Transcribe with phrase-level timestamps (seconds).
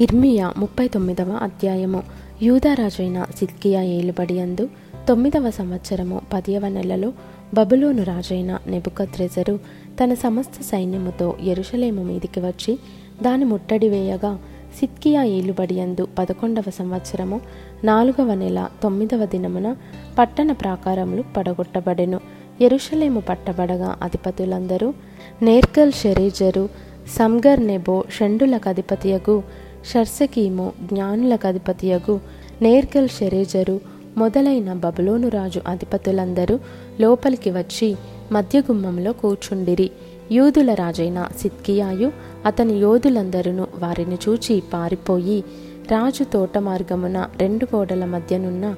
[0.00, 2.02] ఇర్మియా ముప్పై తొమ్మిదవ అధ్యాయము.
[2.42, 4.68] యూదారాజైన సిద్కియా ఏలుబడి అందు
[5.08, 7.12] తొమ్మిదవ సంవత్సరము పదియవ నెలలో
[7.54, 9.58] బబులోను రాజైన నెబుకద్రెజరు
[10.04, 12.78] తన సమస్త సైన్యముతో ఎరుషలేము మీదికి వచ్చి
[13.22, 14.38] దాని ముట్టడి వేయగా
[14.80, 17.40] సిద్కియా ఏలుబడి అందు పదకొండవ సంవత్సరము
[17.84, 19.76] నాలుగవ నెల తొమ్మిదవ దినమున
[20.18, 22.20] పట్టణ ప్రాకారములు పడగొట్టబడెను.
[22.60, 24.94] ఎరుషలేము పట్టబడగా అధిపతులందరూ
[25.42, 26.68] నేర్కల్ షెరీజరు
[27.08, 29.42] సంగర్ నెబో షండులకు అధిపతియగు
[29.90, 32.20] షర్సకీము జ్ఞానులకు అధిపతియగు
[32.62, 33.80] నేర్కల్ షెరేజరు
[34.16, 36.58] మొదలైన బబులోను రాజు అధిపతులందరూ
[37.00, 37.96] లోపలికి వచ్చి
[38.32, 39.90] మధ్యగుమ్మంలో కూర్చుండిరి.
[40.32, 42.12] యూదుల రాజైన సిద్కియాయు
[42.46, 45.44] అతని యోధులందరూ వారిని చూచి పారిపోయి
[45.90, 48.74] రాజు తోట మార్గమున రెండు గోడల మధ్యనున్న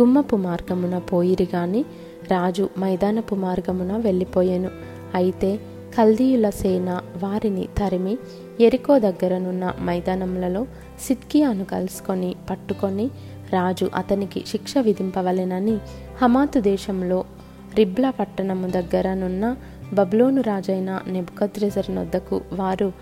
[0.00, 1.84] గుమ్మపు మార్గమున పోయిరి గాని
[2.30, 4.70] రాజు మైదానపు మార్గమున వెళ్ళిపోయాను.
[5.14, 5.58] అయితే
[5.96, 8.18] కల్దీయుల సేన వారిని తరిమి
[8.60, 10.66] ఎరికో దగ్గరనున్న మైదానములలో
[11.00, 13.06] సిద్కియాను కలుసుకొని పట్టుకొని
[13.52, 15.78] రాజు అతనికి శిక్ష విధింపవలెనని
[16.22, 17.24] హమాతు దేశంలో
[17.74, 19.56] రిబ్లా పట్టణము దగ్గరనున్న
[19.92, 22.92] బబ్లోను రాజైన నెబుకద్రెజర్ నొద్దకు వారు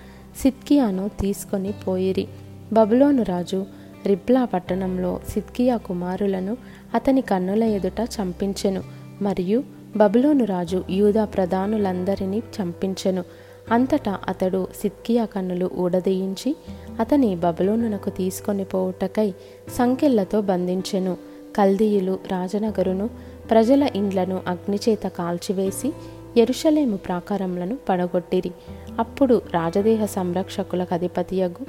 [0.43, 2.29] సిద్కియాను తీసుకొని పోయిరి.
[2.73, 3.67] బబులోను రాజు
[4.07, 6.57] రిబ్లా పట్టణంలో సిద్కియా కుమారులను
[6.95, 8.83] అతని కన్నుల ఎదుట చంపించెను.
[9.23, 9.65] మరియు
[9.97, 13.25] బబులోను రాజు యూదా ప్రధానులందరినీ చంపించెను.
[13.71, 16.57] అంతటా అతడు సిద్కియా కన్నులు ఊడదీయించి
[17.01, 19.35] అతని బబులోనునకు తీసుకొని పోవుటకై
[19.75, 21.17] సంకెళ్ళతో బంధించెను.
[21.57, 23.11] కల్దీయులు రాజనగరును
[23.51, 25.93] ప్రజల ఇండ్లను అగ్నిచేత కాల్చివేసి
[26.37, 28.51] ఎరుషలేము ప్రాకారములను పడగొట్టిరి.
[28.99, 31.67] అప్పుడు రాజదేహ సంరక్షకులకు అధిపతియగు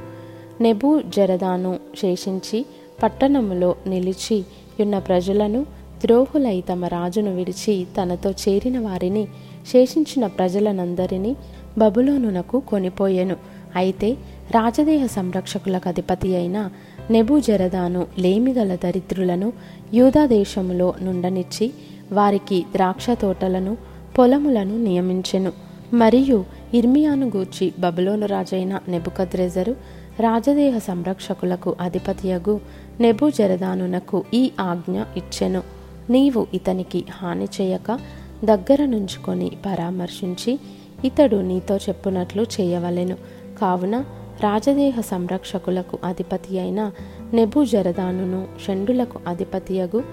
[0.64, 2.66] నెబూ జరదాను శేషించి
[3.04, 4.46] పట్టణములో నిలిచి
[4.82, 9.26] ఉన్న ప్రజలను ద్రోహులై తమ రాజును విడిచి తనతో చేరిన వారిని
[9.68, 11.36] శేషించిన ప్రజలనందరినీ
[11.78, 13.36] బబులోనునకు కొనిపోయెను.
[13.76, 14.12] అయితే
[14.52, 16.70] రాజదేహ సంరక్షకులకు అధిపతి అయిన
[17.12, 19.54] నెబు జరదాను లేమిగల దరిద్రులను
[19.94, 21.72] యూదాదేశములో నుండనిచ్చి
[22.12, 23.78] వారికి ద్రాక్ష తోటలను
[24.18, 25.52] పొలములను నియమించెను.
[25.94, 29.72] మరియు ఇర్మియాను గూర్చి బబులోను రాజైన నెబుకద్రెజరు
[30.20, 32.60] రాజదేహ సంరక్షకులకు అధిపతియగు
[33.00, 35.79] నెబు జరదానునకు ఈ ఆజ్ఞ ఇచ్చెను.
[36.10, 38.00] నీవు ఇతనికి హాని చేయక
[38.46, 40.60] దగ్గర నుంచుకొని పరామర్శించి
[41.06, 43.18] ఇతడు నీతో చెప్పునట్లు చేయవలెను.
[43.60, 44.06] కావున
[44.42, 46.92] రాజదేహ సంరక్షకులకు అధిపతి అయిన
[47.34, 50.04] నెబు జరదానును షండులకు అధిపతియగు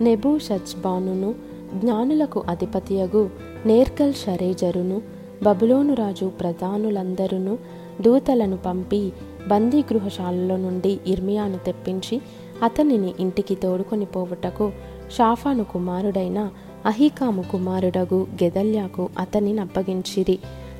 [0.00, 1.34] నెబు షజ్బానును
[1.74, 3.30] జ్ఞానులకు అధిపతియగు
[3.66, 5.02] నేర్కల్ షరేజరును
[5.42, 7.58] బబులోను రాజు ప్రధానులందరూ
[8.00, 9.12] దూతలను పంపి
[9.48, 12.20] బందీ గృహశాలలో నుండి ఇర్మియాను తెప్పించి
[12.62, 14.72] అతనిని ఇంటికి తోడుకొని పోవుటకు
[15.10, 16.50] షాఫాను కుమారుడైన
[16.86, 20.38] అహీకాము కుమారుడగు గెదల్యాకు అతనిని అప్పగించిరి.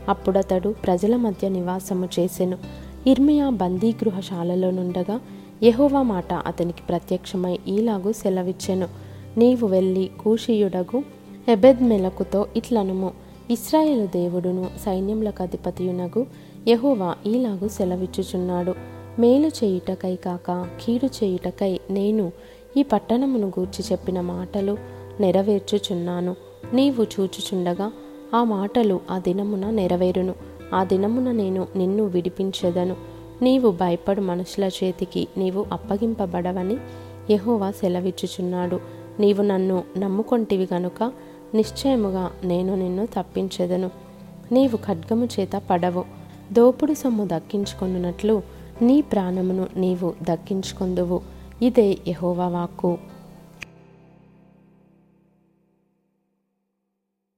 [0.09, 2.59] అప్పుడతడు ప్రజల మధ్య నివాసము చేసెను.
[3.07, 5.21] ఇర్మియా బందీ గృహశాలలో నుండగా
[5.63, 8.89] యహోవా మాట అతనికి ప్రత్యక్షమై ఈలాగు సెలవిచ్చెను.
[9.37, 11.03] నీవు వెళ్ళి కూషియుడగు
[11.49, 13.11] ఎబెద్ మెలకుతో ఇట్లనుము.
[13.51, 16.27] ఇస్రాయేలు దేవుడును సైన్యములకు అధిపతియునగు
[16.69, 18.75] యహోవా ఈలాగు సెలవిచ్చుచున్నాడు.
[19.19, 22.33] మేలు చేయుటకై కాక కీడు చేయుటకై నేను
[22.77, 24.79] ఈ పట్టణమును గూర్చి చెప్పిన మాటలు
[25.21, 26.37] నెరవేర్చుచున్నాను.
[26.73, 27.93] నీవు చూచుచుండగా
[28.35, 30.35] ఆ మాటలు ఆ దినమున నెరవేరును.
[30.75, 32.97] ఆ దినమున నేను నిన్ను విడిపించెదను.
[33.43, 36.77] నీవు భయపడు మనుషుల చేతికి నీవు అప్పగింపబడవని
[37.31, 38.81] యహోవా సెలవిచ్చుచున్నాడు.
[39.21, 41.13] నీవు నన్ను నమ్ముకొంటివి గనుక
[41.55, 43.91] నిశ్చయముగా నేను నిన్ను తప్పించెదను.
[44.53, 46.05] నీవు ఖడ్గము చేత పడవు.
[46.53, 48.43] దోపుడు సొమ్ము దక్కించుకొనున్నట్లు
[48.83, 51.34] నీ ప్రాణమును నీవు దక్కించుకొందువు.
[51.61, 52.99] イデイ・エホワワコ